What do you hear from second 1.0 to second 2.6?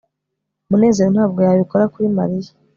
ntabwo yabikora kuri mariya